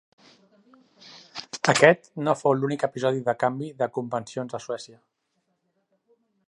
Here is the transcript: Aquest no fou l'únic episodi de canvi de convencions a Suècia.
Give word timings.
Aquest 1.75 2.09
no 2.29 2.35
fou 2.39 2.57
l'únic 2.61 2.87
episodi 2.89 3.23
de 3.29 3.37
canvi 3.45 3.71
de 3.83 3.91
convencions 3.99 4.61
a 4.61 4.63
Suècia. 4.69 5.01